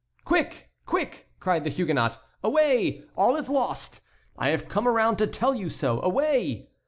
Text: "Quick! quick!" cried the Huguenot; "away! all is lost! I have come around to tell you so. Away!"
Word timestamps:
"Quick! 0.25 0.71
quick!" 0.87 1.29
cried 1.39 1.63
the 1.63 1.69
Huguenot; 1.69 2.17
"away! 2.43 3.03
all 3.15 3.35
is 3.35 3.49
lost! 3.51 4.01
I 4.35 4.49
have 4.49 4.67
come 4.67 4.87
around 4.87 5.17
to 5.17 5.27
tell 5.27 5.53
you 5.53 5.69
so. 5.69 6.01
Away!" 6.01 6.71